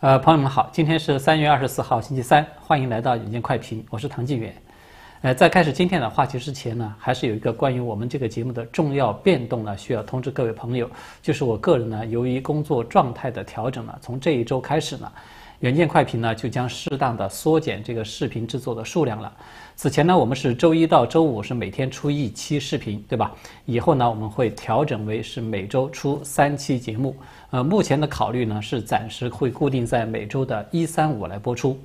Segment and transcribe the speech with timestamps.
[0.00, 4.54] 呃，朋友们好，今天是三月二十四号，星期三，欢迎来到远见快评，我是唐继远。
[5.22, 10.86] 呃，在开始今天的话题之前呢，还是有一个关于我们这个节目的重要变动呢，需要通知各位朋友，
[11.22, 15.10] 就是我个人呢，由于工作状态的调整呢，从这一周开始呢。
[15.60, 19.32] 远见快评呢，就将适当的缩减这个视频制作的数量了。
[19.74, 23.34] 此前呢，我们是周一到周五是每天出一期视频，对吧？
[23.64, 27.16] 以后呢，我们会调整为是每周出三期节目。
[27.50, 31.78] 呃，目前的考虑呢，是暂时会固定在每周的一三五来播出。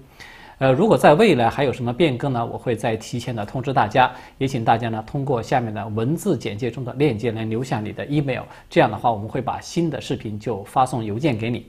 [0.57, 4.11] 呃，如果在未来还有什么变更呢，我会再提前的通知大家。
[4.37, 11.65] 也请大家呢，通过下面的文字简介中的链接来留下你的 email，这样的话，我们会把新的视频就发送邮件给你。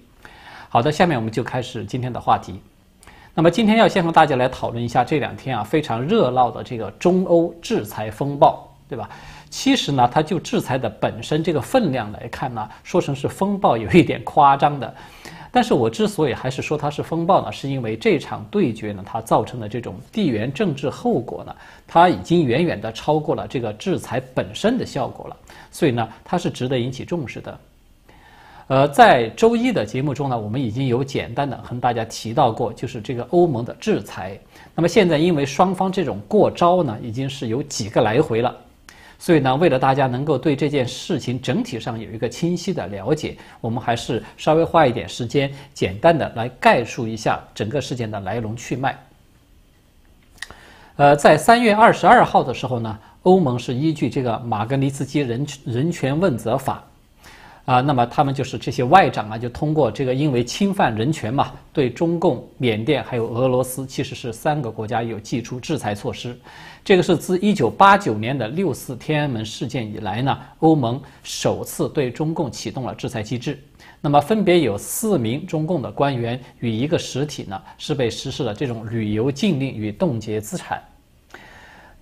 [0.72, 2.58] 好的，下面我们就开始今天的话题。
[3.34, 9.06] 那么今天要先和大家来讨论一下这两天啊非常热闹的这个中欧制裁风暴，对吧？
[9.50, 14.94] 其实呢，它就制裁的本身这个分量来看呢，说成是风暴有一点夸张的。
[15.50, 21.54] 但是我之所以还是说它是风暴呢，是因为这场对决呢，它造成的这种地缘政治后果呢，
[21.86, 25.36] 它已经远远的超过了这个制裁本身的效果了，
[25.70, 27.58] 所以呢，它是值得引起重视的。
[28.68, 34.38] 呃，在周一的节目中呢，我们已经有简单的和大家提到过，就是这个欧盟的制裁。
[34.74, 38.56] 那么现在因为双方这种过招呢，已经是有几个来回了，
[39.18, 48.96] 所以呢，为了大家能够对这件事情整体上有一个清晰的了解，我们还是稍微花一点时间，简单的来概述一下整个事件的来龙去脉。
[50.96, 56.82] 呃，在三月二十二号的时候呢，欧盟是依据这个马格尼茨基人人权问责法。
[57.64, 66.36] 啊，那么他们就是这些外长啊，就通过这个，因为侵犯人权嘛，对中共、缅甸还有俄罗斯，其实是三个国家有祭出制裁措施。
[66.84, 73.56] 这个是自一九八九年的六四天安门事件以来呢，欧盟首次对中共启动了制裁机制。
[74.00, 80.82] 那么分别有四名中共的官员与一个实体呢，是被实施了这种旅游禁令与冻结资产。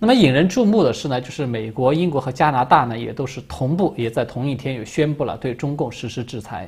[0.03, 6.67] 那么引人注目的是呢，就是美国、英国和加拿大呢，也都是同步，也在同一天又宣布了对中共实施制裁。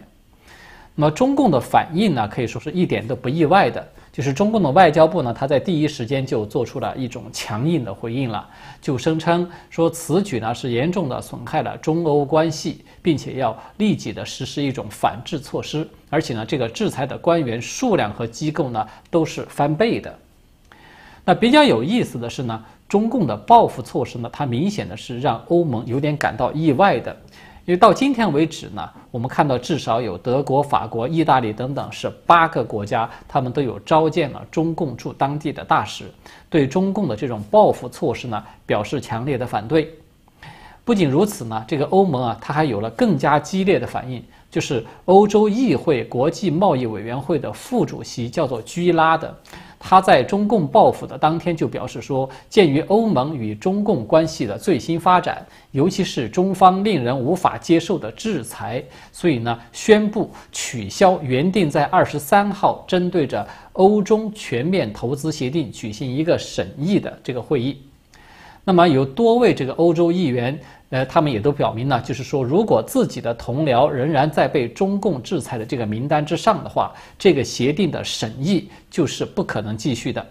[0.93, 8.47] 那么中共的反应呢，可以说是一点都不意外的，就是中共的外交部呢，他在第一时间就做出了一种强硬的回应了，
[8.79, 20.15] 就声称说此举呢是严重的损害了中欧关系，并且要立即的实施一种反制措施，而且呢，这个制裁的官员数量和机构呢都是翻倍的。
[21.25, 22.63] 那比较有意思的是呢。
[22.87, 27.15] 中共的报复措施呢，它明显的是让欧盟有点感到意外的，
[27.65, 36.05] 因为到今天为止呢，我们看到至少有德国、法国、意大利等等是八个国家，他们都有召见了中共驻当地的大使，
[36.49, 39.91] 对中共的这种报复措施呢表示强烈的反对。
[40.85, 44.21] 不仅如此呢，这个欧盟啊，它还有了更加激烈的反应，
[44.51, 49.33] 就是欧洲议会国际贸易委员会的副主席叫做居拉的。
[49.93, 67.77] 他在中共报复的当天就表示说，鉴于欧盟与中共关系的最新发展，尤其是中方令人无法接受的制裁，所以呢，宣布取消原定在二十三号针对着欧中全面投资协定举行一个审议的这个会议。
[68.63, 70.59] 那么有多位这个欧洲议员。
[70.89, 80.23] 呃，他们也都表明呢，就是说，如果自己的同僚仍然在被中共制裁的这个名单之上的话，这个协定的审议就是不可能继续的。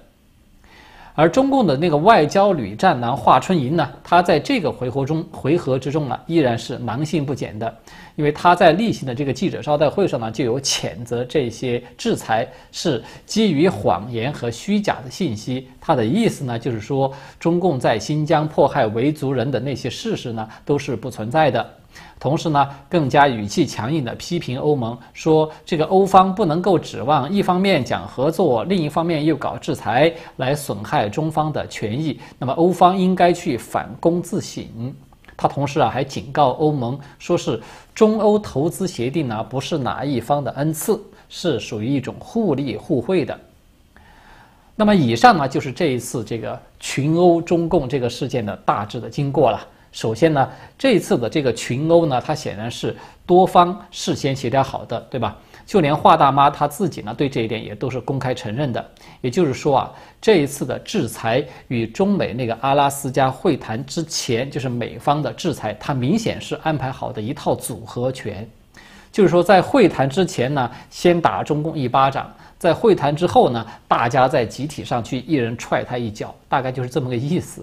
[1.14, 7.74] 而中共的那个外交旅战狼华春莹呢，他在这个回合中回合之中呢，依然是狼性不减的。
[8.14, 15.68] 因为他在例行的这个记者招待会上呢，就有谴责这些制裁是基于谎言和虚假的信息。
[15.80, 21.70] 他的意思呢，就是说中共在新疆迫害维族人的那些事实呢，都是不存在的。
[22.18, 32.20] 同时呢，更加语气强硬地批评欧盟，说这个欧方不能够指望一方面讲合作，另一方面又搞制裁，来损害中方的权益。
[32.38, 34.94] 那么欧方应该去反躬自省。
[35.36, 37.60] 他同时啊还警告欧盟，说是
[37.94, 43.36] 中欧投资协定呢不是哪一方的恩赐，是属于一种互利互惠的。
[44.76, 49.66] 那么以上呢就是这一次这个群殴中共这个事件的大致的经过了。
[49.92, 55.36] 首先呢，这一次的这个群殴呢，它显然是多方事先协调好的，对吧？
[55.64, 58.84] 就连华大妈她自己呢，对这一点也都是公开承认的。
[59.20, 68.48] 也就是说啊，这一次的制裁与中美那个阿拉斯加会谈之前，就是美方的制裁，它明显是安排好的一套组合拳。
[69.12, 72.24] 就是说，在会谈之前呢，先打中共一巴掌；
[72.58, 77.62] 在会谈之后呢，大家再集体上去一人踹他一脚，大概就是这么个意思。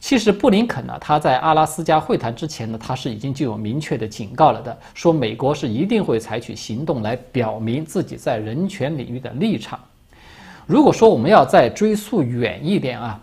[0.00, 9.78] 其实布林肯呢，他在阿拉斯加会谈之前呢，他是已经就有明确的警告了的，说美国是一定会采取行动来表明自己在人权领域的立场。
[10.66, 13.20] 如果说我们要再追溯远一点啊，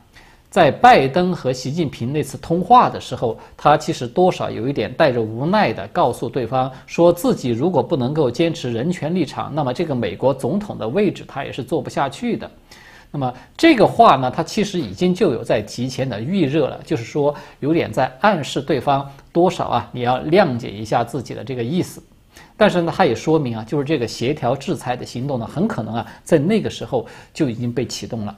[0.52, 12.50] 在拜登和习近平那次通话的时候，他其实多少有一点带着无奈的告诉对方，说自己如果不能够坚持人权立场，那么这个美国总统的位置他也是做不下去的。
[13.12, 22.04] 那么这个话呢，它其实已经就有在提前的预热了，就是说有点在暗示对方多少啊，你要谅解一下自己的这个意思。
[22.56, 28.36] 但是呢，他也说明啊，就是这个协调制裁的行动呢，很可能啊，在那个时候就已经被启动了。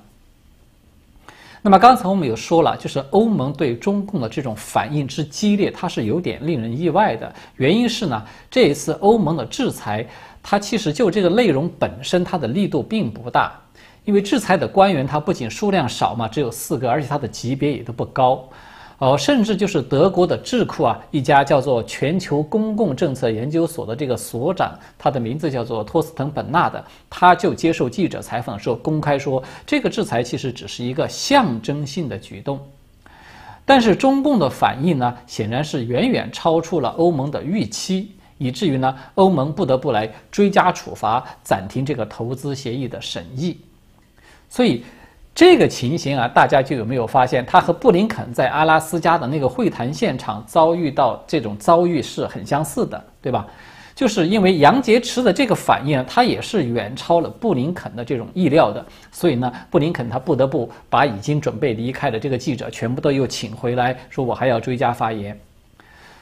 [1.62, 7.33] 那么刚才我们有说了，就是欧盟对中共的这种反应之激烈，它是有点令人意外的。
[7.57, 10.07] 原因是呢，这一次欧盟的制裁，
[10.42, 13.60] 它其实就这个内容本身，它的力度并不大。
[14.09, 18.44] 因为制裁的官员他不仅数量少嘛，只有四个，而且他的级别也都不高，
[18.97, 32.59] 哦，甚至就是德国的智库啊，一家叫做全球公共政策研究所的这个所长，他的名字叫做托斯滕本纳的，他就接受记者采访的时候公开说，这个制裁其实只是一个象征性的举动，
[33.63, 43.56] 但是中共的反应呢，显然是远远超出了欧盟的预期，以至于呢，欧盟不得不来追加处罚，暂停这个投资协议的审议。
[44.50, 44.84] 所以，
[45.36, 53.48] 这个情形啊，大家就有没有发现，他和布林肯在阿拉斯加的那个会谈现场遭遇到这种遭遇是很相似的，对吧？
[53.96, 65.40] 就是因为杨洁篪的这个反应，他也是远超了布林肯的这种意料的，所以呢，布林肯他不得不把已经准备离开的这个记者全部都又请回来，说我还要追加发言。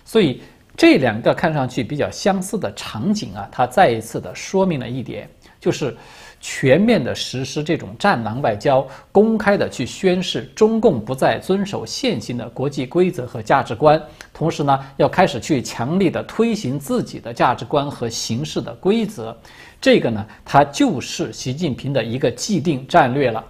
[0.04, 0.42] 所以
[0.76, 5.96] 这两个看上去比较相似的场景啊，它再一次的说明了一点，就是。
[6.40, 14.02] 全面的实施这种战狼外交，公开的去宣示中共不再遵守现行的国际规则和价值观，
[14.34, 19.36] 同时呢，要开始去强力的推行自己的价值观和行事的规则，
[19.82, 23.44] 这个呢，它就是习近平的一个既定战略了。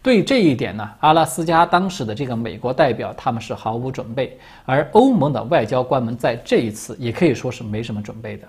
[0.00, 8.46] 对这一点呢，阿拉斯加当时的这个美国代表他们是毫无准备，而欧盟的外交官们在这一次也可以说是没什么准备的。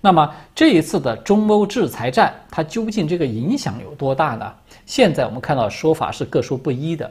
[0.00, 4.52] 那么这一次的中欧制裁战，它究竟这个影响有多大呢？
[4.84, 7.10] 现在我们看到说法是各说不一的，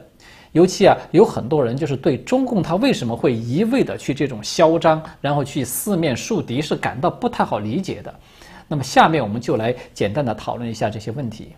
[0.52, 8.14] 尤其啊，有很多人就是对中共他为什么会一味的去这种嚣张，然后去四面树敌，是感到不太好理解的。
[8.66, 11.54] 那么下面我们就来简单的讨论一下这些问题。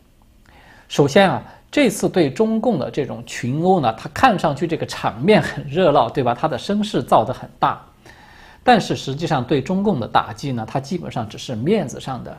[0.88, 6.34] 首先啊，这次对中共的这种群殴呢，它看上去这个场面很热闹，对吧？
[6.34, 7.80] 它的声势造得很大。
[8.68, 12.36] 但是实际上，对中共的打击呢，它基本上只是面子上的，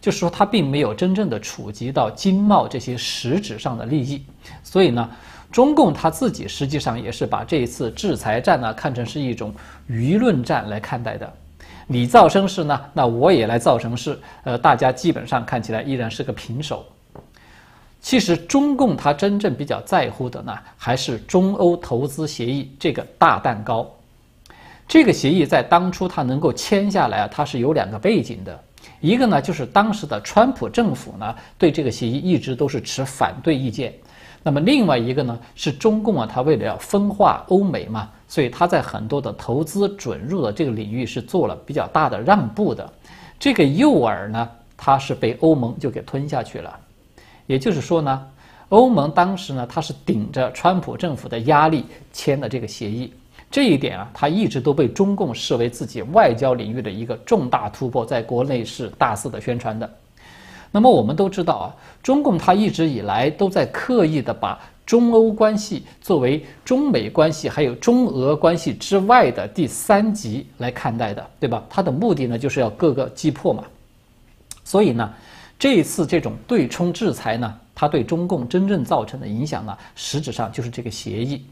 [0.00, 4.24] 就是说它并没有真正的触及到经贸这些实质上的利益。
[4.64, 5.06] 所以呢，
[5.52, 9.52] 中共他自己实际上也是把这一次制裁战呢看成是一种
[9.90, 11.30] 舆论战来看待的。
[11.86, 16.82] 你造声势呢，那我也来造声势，呃，大家基本上看起来依然是个平手。
[18.00, 23.86] 其实中共他真正比较在乎的呢，还是中欧投资协议这个大蛋糕。
[24.88, 28.58] 这个协议在当初它能够签下来啊，它是有两个背景的，
[29.00, 33.92] 一个呢就是当时的川普政府呢对这个协议一直都是持反对意见，
[34.42, 42.90] 那么另外一个呢是中共啊，它为了要分化欧美嘛，所以它在很多的投资准入的这个领域是做了比较大的让步的，
[43.38, 46.74] 这个诱饵呢它是被欧盟就给吞下去了，
[47.46, 48.26] 也就是说呢，
[48.70, 53.12] 欧盟当时呢它是顶着川普政府的压力签的这个协议。
[53.50, 59.90] 这一点啊，他一直都被中共视为自己外交领域的一个重大突破，在国内是大肆的宣传的。
[60.70, 71.64] 那么我们都知道啊，中共他一直以来都在刻意的把中欧关系作为中美关系还有中俄关系之外的第三级来看待的，对吧？
[71.70, 73.64] 他的目的呢，就是要各个击破嘛。
[74.62, 75.10] 所以呢，
[75.58, 81.42] 这一次这种对冲制裁呢，它对中共真正造成的影响呢，实质上就是这个协议。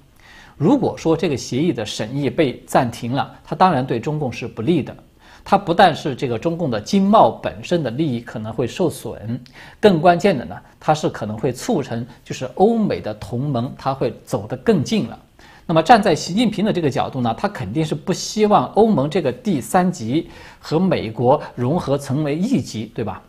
[0.56, 4.96] 如果说这个协议的审议被暂停了，它当然对中共是不利的。
[5.44, 9.40] 它不但是这个中共的经贸本身的利益可能会受损，
[9.78, 15.16] 更关键的呢，它是可能会促成就是欧美的同盟它会走得更近了。
[15.64, 23.22] 那么站在习近平的这个角度呢，他肯定是不希望欧盟这个第三级和美国融合成为一级，对吧？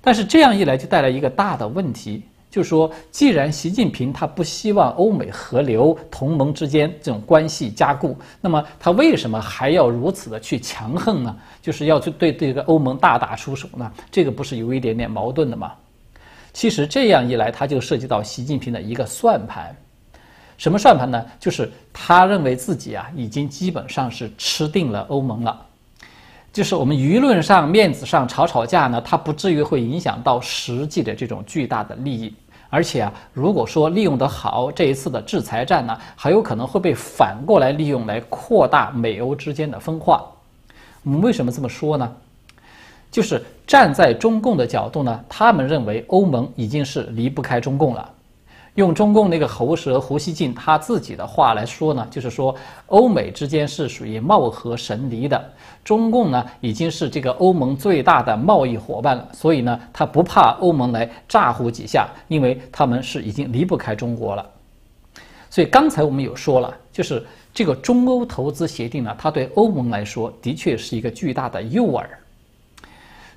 [0.00, 2.22] 但是这样一来就带来一个大的问题。
[2.50, 11.36] 就说，既然习近平他不希望欧美合流同盟之间这种关系加固，那么他为什么还要如此的去强横呢？
[11.62, 13.90] 就是要去对这个欧盟大打出手呢？
[14.10, 15.72] 这个不是有一点点矛盾的吗？
[16.52, 19.74] 其实这样一来，他就涉及到习近平的一个算盘。
[20.58, 21.24] 什么算盘呢？
[21.38, 25.66] 就是他认为自己啊已经基本上是吃定了欧盟了，
[26.52, 32.34] 就是我们舆论上、面子上吵吵架呢，它不至于会影响到实际的这种巨大的利益。
[32.68, 40.24] 而且啊，如果说利用得好，这一次的制裁战呢，还有可能会被反过来利用来扩大美欧之间的分化。
[41.02, 42.12] 我们为什么这么说呢？
[43.10, 48.08] 就是站在中共的角度呢，他们认为欧盟已经是离不开中共了。
[48.76, 52.54] 用中共那个喉舌胡锡进他自己的话来说呢，就是说
[52.86, 55.52] 欧美之间是属于貌合神离的。
[55.82, 64.46] 中共呢已经是这个欧盟最大的贸易伙伴了，所以呢他不怕欧盟来咋呼几下，因为他们是已经离不开中国了。
[65.48, 72.06] 所以刚才我们有说了，就是这个中欧投资协定呢，它对欧盟来说的确是一个巨大的诱饵。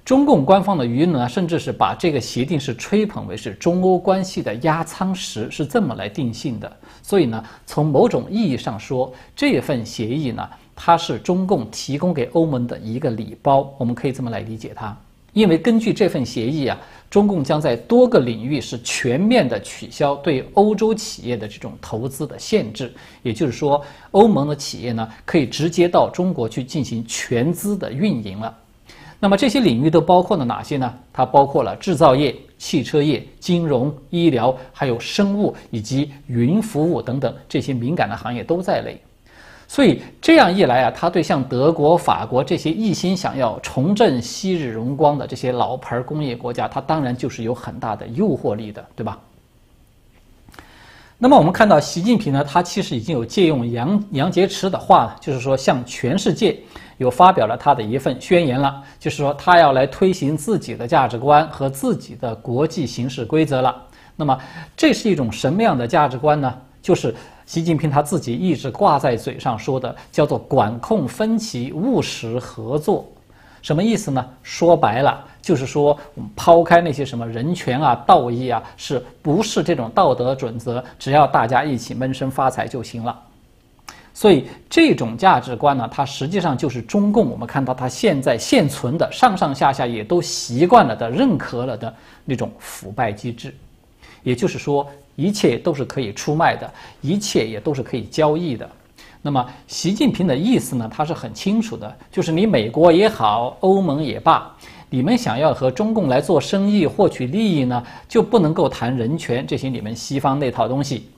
[0.06, 6.70] 中共官方的舆论呢，甚至是把这个协定是吹捧为是中欧关系的压舱石，是这么来定性的。
[7.02, 10.46] 所以呢，从某种意义上说，这份协议呢，
[10.76, 14.96] 它是中共提供给欧盟的一个礼包，我们可以这么来理解它。
[15.32, 16.78] 因为根据这份协议啊，
[17.10, 22.94] 中共将在多个领域是全面的取消对欧洲企业的这种投资的限制，
[23.24, 28.54] 也就是说，欧盟的企业呢，可以直接到中国去进行全资的运营了。
[29.24, 30.94] 那么这些领域都包括了哪些呢？
[31.14, 39.02] 它包括了制造业、汽车业、金融、医疗，还有生物以及云服务等等这些敏感的行业都在内。
[39.66, 49.18] 所以这样一来啊，它对像德国、法国这些一心想要重振昔日荣光的这些老牌工业国家，它当然就是有很大的诱惑力的，对吧？
[51.18, 56.60] 那么我们看到习近平呢，他其实已经有借用杨杨洁篪的话，就是说向全世界。
[56.98, 63.76] 有发表了他的一份宣言了，就是说他要来推行自己的价值观和自己的国际形势规则了。
[64.16, 64.38] 那么
[64.78, 66.54] 这是一种什么样的价值观呢？
[66.82, 73.06] 就是习近平他自己一直挂在嘴上说的，叫做管控分歧、务实合作。
[73.62, 74.26] 什么意思呢？
[74.44, 75.98] 说白了就是说，
[76.36, 80.84] 抛开那些什么人权啊、道义啊，是不是这种道德准则？
[81.00, 83.18] 只要大家一起闷声发财就行了。
[84.14, 91.94] 所以这种价值观呢，它实际上就是中共我们看到它现在现存的上上下下也都习惯了的、认可了的
[92.24, 93.54] 那种腐败机制。
[94.22, 98.70] 也就是说，一切都是可以出卖的，一切也都是可以交易的。
[99.22, 104.56] 那么，习近平的意思呢，他是很清楚的，就是你美国也好，欧盟也罢，
[104.90, 111.10] 你们想要和中共来做生意、获取利益呢，就不能够谈人权这些你们西方那套东西。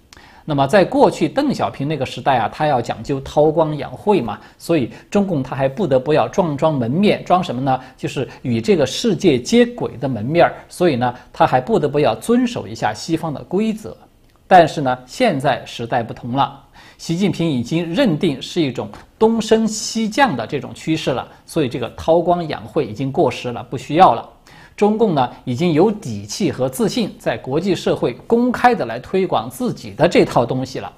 [0.48, 7.80] 那么，在过去邓小平那个时代啊，他要讲究韬光养晦嘛，所以中共他还不得不要装装门面，装什么呢？
[7.98, 10.54] 就是与这个世界接轨的门面儿。
[10.70, 13.98] 所以呢，他还不得不要遵守一下西方的规则。
[14.46, 16.64] 但是呢，现在时代不同了，
[17.00, 18.88] 习近平已经认定是一种
[19.18, 24.30] 东升西降的这种趋势了，所以这个韬光养晦已经过时了，不需要了。
[24.76, 30.92] 中共呢已经有底气和自信，在国际社会公开的来推广自己的这套东西了，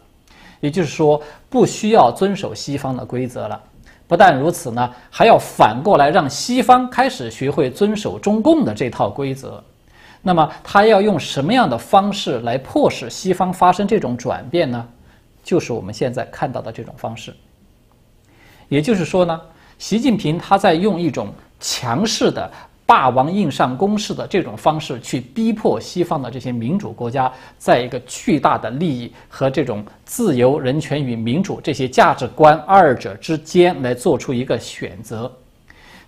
[0.60, 3.62] 也就是说，不需要遵守西方的规则了。
[4.08, 9.64] 不但如此呢，还要反过来让西方开始学会遵守中共的这套规则。
[10.24, 14.88] 那么，他要用什么样的方式来迫使西方发生这种转变呢？
[15.44, 17.36] 就是我们现在看到的这种方式。
[18.70, 19.40] 也就是说呢，
[19.78, 22.52] 习近平他在用一种强势的。
[22.88, 35.30] 霸王硬上弓式的这种方式去逼迫西方的这些民主国家，在一个巨大的利益和这种自由、人权与民主这些价值观二者之间来做出一个选择。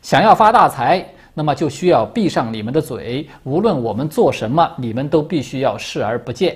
[0.02, 6.56] 想要发大财，那么就需要闭上你们的嘴，无论我们做什么，你们都必须要视而不见。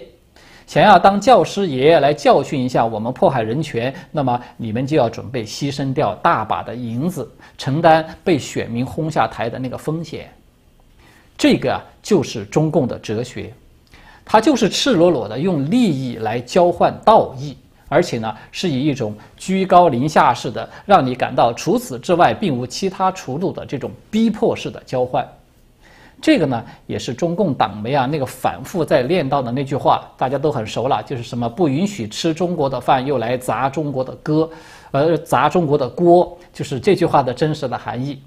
[0.65, 10.31] 想要当教师爷爷来教训一下我们迫害人权，那么你们就要准备牺牲掉大把的银子，承担被选民轰下台的那个风险。
[11.37, 13.53] 这个，就是中共的哲学，
[14.23, 17.57] 它就是赤裸裸的用利益来交换道义，
[17.89, 25.27] 而且呢，是以一种居高临下式的，让你感到除此之外并无其他出路的这种逼迫式的交换。
[26.23, 34.49] 这个呢，也是中共党媒啊那个反复在念叨的那句话，大家都很熟了，就是什么不允许吃中国的饭，又来砸中国的锅，
[34.91, 38.21] 呃，砸中国的锅，就是这句话的真实的含义。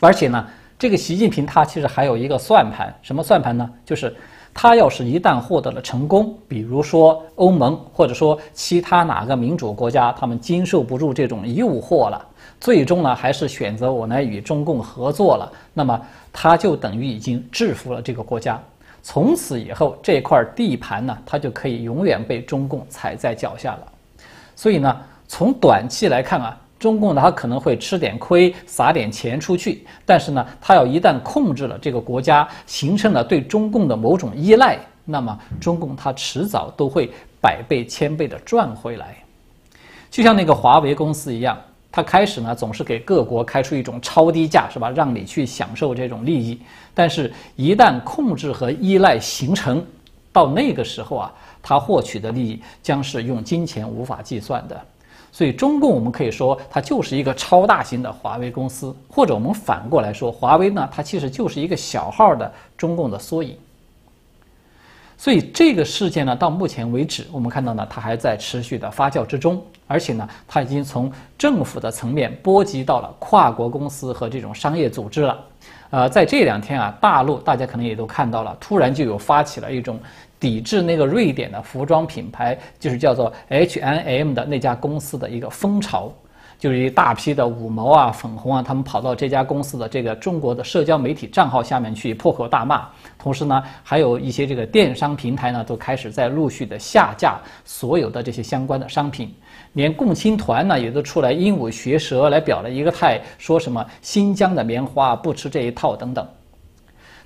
[0.00, 0.46] 而且呢，
[0.78, 3.68] 这个习近平他其实还有一个算盘，什么算盘呢？
[3.84, 4.14] 就是
[4.54, 12.24] 他要是一旦获得了成功，比如说欧盟或者说其他哪个民主国家，他们经受不住这种诱惑了。
[12.60, 15.52] 最终呢，还是选择我来与中共合作了。
[15.74, 16.00] 那么，
[16.32, 18.58] 他就等于已经制服了这个国家。
[19.02, 23.80] 从此以后这块地盘呢，它就可以永远被中共踩在脚下了。
[24.56, 37.10] 所以呢，从短期来看啊，中共呢他可能会吃点亏，撒点钱出去，但是呢，他要一旦控制了这个国家，形成了对中共的某种依赖，那么中共他迟早都会
[37.40, 39.16] 百倍千倍的赚回来。
[40.10, 41.58] 就像那个华为公司一样，
[41.90, 44.90] 它开始呢总是给各国开出一种超低价，是吧？
[44.90, 46.60] 让你去享受这种利益。
[46.92, 49.82] 但是，一旦控制和依赖形成，
[50.34, 54.78] 到那个时候啊，它获取的利益将是用金钱无法计算的。
[55.36, 63.56] 所以，中共我们可以说它就是一个超大型的华为公司，或者我们反过来说，华为呢，它其实就是一个小号的中共的缩影。
[65.18, 75.44] 所以这个事件呢，到目前为止，我们看到呢，它还在持续的发酵之中，而且呢，它已经从政府的层面波及到了跨国公司和这种商业组织了。
[75.90, 79.98] 呃，在这两天啊，大陆大家可能也都看到了，突然就有发起了一种
[80.44, 86.12] 抵制那个瑞典的服装品牌，就是叫做 H&M 的那家公司的一个风潮。
[86.58, 92.86] 就是一大批的五毛啊、粉红啊，他们跑到这家公司的这个中国的社交媒体账号下面去破口大骂。
[93.18, 99.34] 同时呢，还有一些这个电商平台呢，都开始在陆续的下架所有的这些相关的商品。
[99.72, 106.26] 连共青团呢，也都出来鹦鹉学舌来表了一个态，说什么新疆的棉花不吃这一套等等。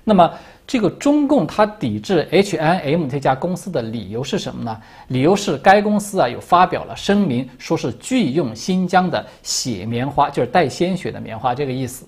[0.03, 0.31] 那么。
[0.69, 4.79] 这个中共它抵制 H&M 这家公司的理由是什么呢？
[5.07, 12.05] 理由是该公司啊有发表了声明，说是拒用新疆的血棉花，就是带鲜血的棉花这个意思。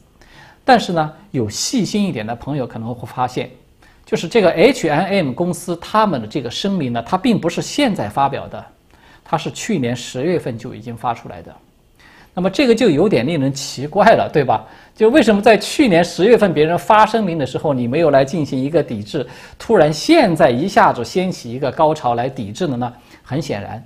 [0.63, 3.50] 但是呢，有细心一点的朋友可能会发现，
[4.05, 8.63] 就是这个 H&M 公司他们的这个声明呢，它并不是现在发表的，
[9.25, 11.51] 它是去年十月份就已经发出来的。
[12.33, 14.65] 那么这个就有点令人奇怪了，对吧？
[14.95, 19.25] 就为什么在去年十月份别人发声明的时候，你没有来进行一个抵制，
[19.59, 22.93] 突然现在一下子掀起一个高潮来抵制了呢？
[23.23, 23.83] 很显然，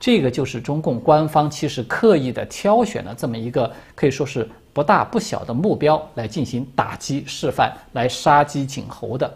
[0.00, 9.30] 这个就是中共官方其实刻意的挑选了这么一个可以说是不大不小的目标来进行打击示范，来杀鸡儆猴的。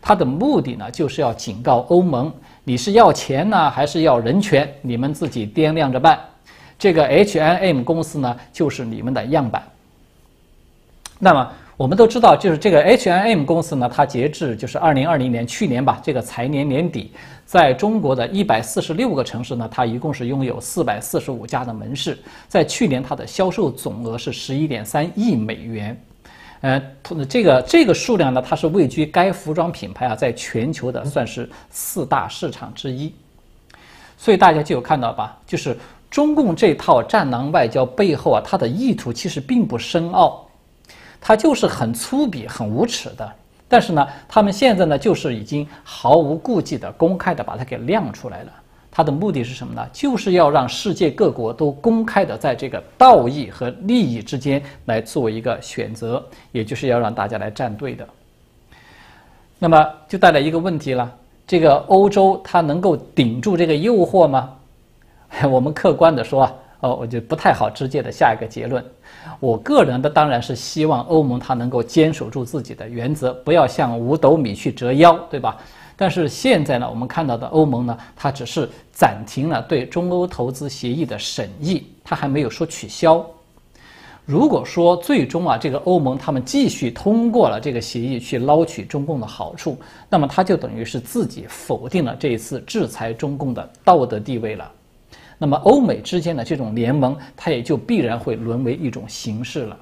[0.00, 2.32] 他的目的呢，就是要警告欧盟：
[2.64, 4.70] 你是要钱呢，还是要人权？
[4.82, 6.18] 你们自己掂量着办。
[6.78, 9.62] 这个 H&M 公司呢，就是你们的样板。
[11.18, 17.12] 那么我们都知道，就是这个 H&M 公司呢，它截至就是二零二零年去年吧，这个财年年底，
[17.44, 22.16] 在中国的一百四十六个城市呢，它一共是拥有四百四十五家的门市。
[22.46, 26.00] 在去年，它的销售总额是十一点三亿美元。
[26.60, 26.80] 呃，
[27.28, 33.12] 这个这个数量呢，它是位居该服装品牌啊，在全球的算是四大市场之一。
[34.16, 35.76] 所以大家就有看到吧，就是。
[36.10, 40.46] 中共这套战狼外交背后啊，它的意图其实并不深奥，
[41.20, 43.32] 它就是很粗鄙、很无耻的。
[43.68, 48.52] 但是呢，他们现在呢，就是已经毫无顾忌的、公开的把它给亮出来了。
[48.90, 49.86] 它的目的是什么呢？
[49.92, 58.08] 就是要让世界各国都公开的在这个道义和利益之间来做一个选择，也就是要让大家来站队的。
[59.58, 61.12] 那么就带来一个问题了：
[61.46, 64.54] 这个欧洲它能够顶住这个诱惑吗？
[65.48, 68.84] 我们客观的说，哦，我就不太好直接的下一个结论。
[69.40, 75.56] 我个人的当然是希望欧盟它能够坚守住自己的原则，不要向五斗米去折腰，对吧？
[75.96, 83.24] 但是现在呢，我们看到的欧盟呢，它只是暂停了对中欧投资协议的审议，它还没有说取消。
[84.24, 89.76] 如果说最终啊，这个欧盟他们继续通过了这个协议去捞取中共的好处，
[90.08, 94.70] 那么它就等于是自己否定了这一次制裁中共的道德地位了。
[95.38, 99.76] 那么，欧美之间的这种联盟，它也就必然会沦为一种形式了。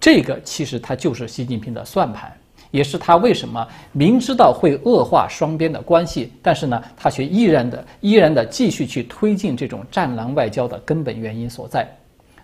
[0.00, 2.30] 这个其实它就是习近平的算盘，
[2.70, 11.88] 也是他为什么明知道会恶化双边的关系，但是呢，他却依然的依然的继续去推进这种战狼外交的根本原因所在，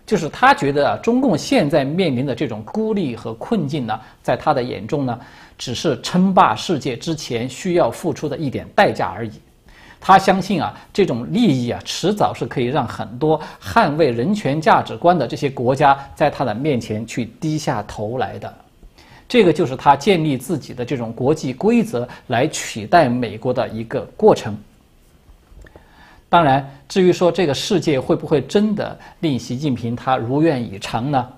[0.07, 5.21] 就是他觉得啊，中共现在面临的这种孤立和困境呢，在他的眼中呢，
[5.59, 9.33] 只是称霸世界之前需要付出的一点代价而已。
[10.01, 18.53] 他相信啊，这种利益啊，迟早是可以让很多捍卫人权价值观的这些国家在他的面前去低下头来的。
[19.29, 24.57] 这个就是他建立自己的这种国际规则来取代美国的一个过程。
[26.31, 31.29] 当然，至于说这个世界会不会真的令习近平他如愿以偿呢？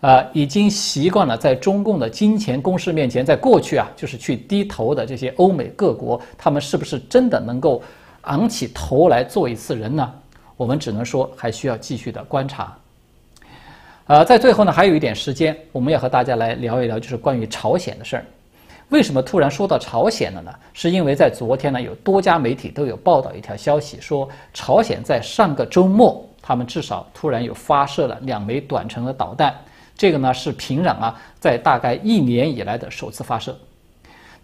[0.00, 7.82] 呃，已经习惯了在中共的金钱攻势面前，在过去啊，就是去低头的这些欧美各国，他们是不是真的能够？
[8.26, 10.12] 昂起头来做一次人呢？
[10.56, 12.72] 我们只能说还需要继续的观察。
[14.06, 18.24] 呃，在最后呢，还有一点时间，我们要和大家来聊一聊，就是关于朝鲜的事儿。
[18.88, 20.54] 为什么突然说到朝鲜了呢？
[20.72, 29.52] 是因为在昨天呢，有多家媒体都有报道一条消息，说朝鲜在上个周末，他们至少突然有发射了两枚短程的导弹。
[29.96, 33.56] 这个呢是平壤啊，在大概一年以来的首次发射。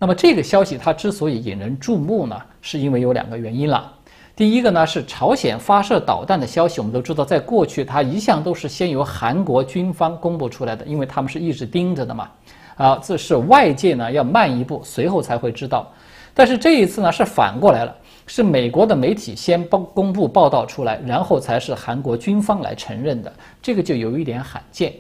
[0.03, 3.93] 那么这个消息它之所以引人注目呢，是因为有两个原因了。
[4.35, 12.29] 第一个呢是朝鲜发射导弹的消息，我们都知道，在过去它一向都是先由韩国军方公布出来的，因为他们是一直盯着的嘛。
[12.77, 15.89] 啊，这是外界呢要慢一步，随后才会知道。
[16.35, 24.93] 但是这一次呢是反过来了，是美国的媒体先报公布报道出来，然后才是韩国军方来承认的，这个就有一点罕见。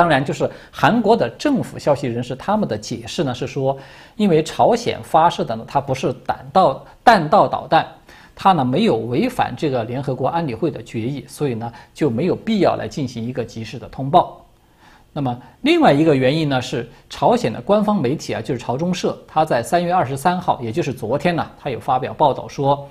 [0.00, 3.76] 当然，就是韩国的政府消息人士他们的解释呢是说，
[4.16, 7.86] 因为朝鲜发射的呢它不是弹道弹道导弹，
[8.34, 14.42] 它呢没有违反这个联合国安理会的决议，所以呢就没有必要来进行一个及时的通报。
[15.12, 22.88] 那么另外一个原因呢，是朝鲜的官方媒体啊，就是朝中社，他在三月二十三号，也就是昨天呢，他有发表报道说，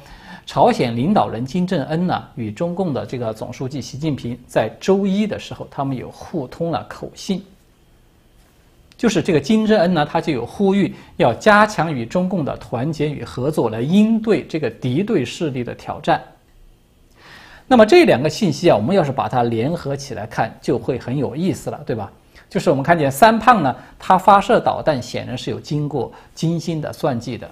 [0.49, 7.45] 朝鲜领导人金正恩呢与中共的这个总书记习近平在周一的时候，他们有互通了口信。
[8.97, 16.19] 就是这个金正恩呢，他就有呼吁要加强与中共的团结与合作，来应对这个敌对势力的挑战。
[17.67, 22.11] 那么这两个信息啊，我们要是把它联合起来看，就会很有意思了，对吧？
[22.49, 27.47] 就是我们看见三胖呢，他发射导弹显然是有经过精心的算计的，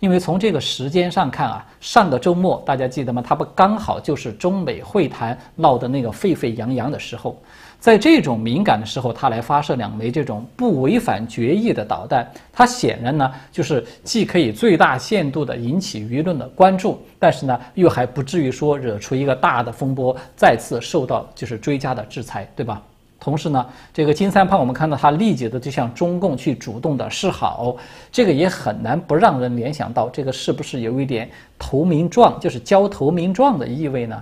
[0.00, 3.22] 因为从这个时间上看啊，上个周末大家记得吗？
[3.24, 7.40] 它不刚好就是中美会谈闹得那个沸沸扬扬的时候。
[7.78, 22.82] 在这种敏感的时候，他来发射两枚这种不违反决议的导弹，它显然呢，就是既可以最大限度的引起舆论的关注，但是呢，又还不至于说惹出一个大的风波，再次受到就是追加的制裁，对吧？
[23.20, 27.76] 同时呢，这个金三胖，我们看到他立即的就向中共去主动的示好，
[28.10, 34.20] 这个也很难不让人联想到，这个是不是有一点投名状，就是交投名状的意味呢？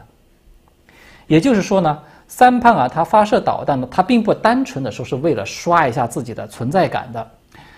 [1.28, 1.98] 也就是说呢？
[2.26, 7.30] 三胖啊，他发射导弹呢，他并不单纯的说是为了刷一下自己的存在感的，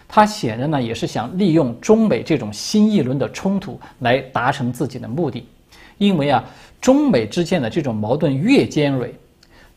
[0.08, 5.46] 他显然呢也是想利用中美这种新一轮的冲突来达成自己的目的，
[5.98, 6.42] 因为啊，
[6.80, 9.14] 中美之间的这种矛盾越尖锐，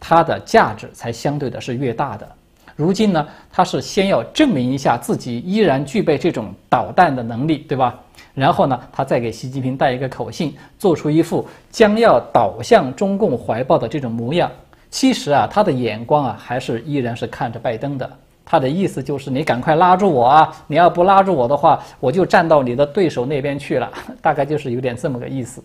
[0.05, 2.27] 它的价值才相对的是越大的。
[2.75, 7.97] 如今呢，他是先要证明一下自己依然具备这种导弹的能力，对吧？
[8.33, 14.51] 然后呢，他再给习近平带一个口信，做出一副将要倒向中共怀抱的这种模样。
[14.89, 18.09] 其实啊，他的眼光啊，还是依然是看着拜登的。
[18.43, 20.53] 他的意思就是，你赶快拉住我啊！
[20.67, 23.89] 你要不拉住我的话，我就站到你的对手那边去了。
[24.21, 25.63] 大概就是有点这么个意思。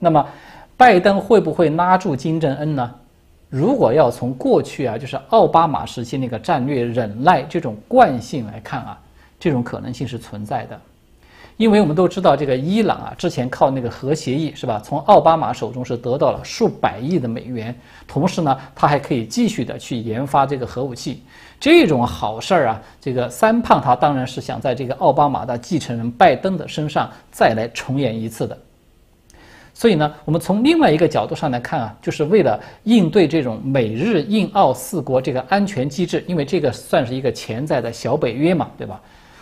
[0.00, 0.26] 那么，
[0.76, 2.92] 拜登会不会拉住金正恩呢？
[3.48, 8.98] 如果要从过去啊，就是奥巴马时期那个战略忍耐这种惯性来看啊，
[9.38, 10.78] 这种可能性是存在的。
[11.56, 17.74] 因为我们都知道，这个伊朗啊，之前靠那个核协议是吧，从奥巴马手中是得到了数百亿的美元，
[18.06, 21.22] 同时呢，他还可以继续的去研发这个核武器，
[21.58, 28.58] 这种好事儿啊，这个三胖他当然是想在这个奥巴马的继承人拜登的身上再来重演一次的。
[29.78, 38.98] 所以呢，我们从另外一个角度上来看啊，就是为了应对这种美日印澳四国这个安全机制，因为这个算是一个潜在的小北约嘛，对吧？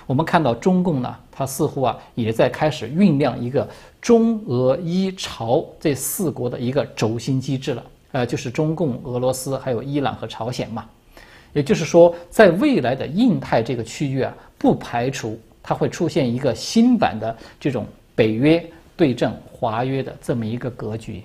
[0.07, 3.69] 我们看到中共呢，它似乎啊也在开始酝酿一个
[4.03, 10.85] 中俄伊朝这四国的一个轴心机制了，呃，就是中共、俄罗斯还有伊朗和朝鲜嘛。
[11.53, 18.61] 也就是说，在未来的印太这个区域啊，不排除它会出现一个新版的这种北约
[18.97, 21.23] 对阵华约的这么一个格局。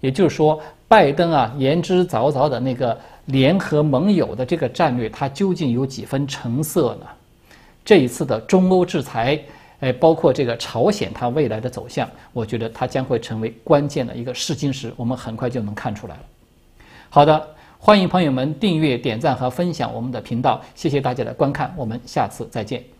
[0.00, 7.06] 也就是说，拜登啊言之凿凿的那个联合盟友的这个战略，它究竟有几分成色呢？
[7.84, 9.40] 这一次的中欧制裁，
[9.80, 16.22] 哎，包括这个朝鲜它未来的走向，我觉得它将会成为关键的一个试金石，我们很快就能看出来了。
[17.10, 22.97] 好的，欢迎朋友们订阅、点赞和分享我们的频道，谢谢大家的观看，我们下次再见。